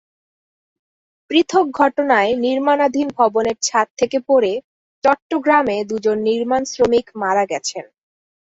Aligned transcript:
পৃথক 1.29 1.65
ঘটনায় 1.79 2.31
নির্মাণাধীন 2.45 3.07
ভবনের 3.17 3.57
ছাদ 3.61 3.87
থেকে 3.99 4.17
পড়ে 4.29 4.53
চট্টগ্রামে 5.03 5.77
দুজন 5.89 6.17
নির্মাণশ্রমিক 6.29 7.05
মারা 7.21 7.43
গেছেন। 7.51 7.85